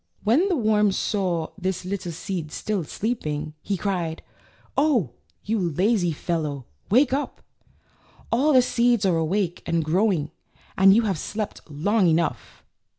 So 0.01 0.17
when 0.23 0.49
the 0.49 0.55
worm 0.55 0.91
saw 0.91 1.49
this 1.59 1.85
little 1.85 2.11
seed 2.11 2.51
still 2.51 2.83
sleeping, 2.85 3.53
he 3.61 3.77
cried: 3.77 4.23
"Oh, 4.75 5.11
you 5.43 5.59
lazy 5.59 6.11
fellow, 6.11 6.65
wake 6.89 7.13
up! 7.13 7.43
All 8.31 8.51
the 8.51 8.63
seeds 8.63 9.05
are 9.05 9.17
awake 9.17 9.61
and 9.67 9.85
grow 9.85 10.11
ing, 10.11 10.31
and 10.75 10.95
you 10.95 11.03
have 11.03 11.19
slept 11.19 11.61
long 11.69 12.07
enough." 12.07 12.63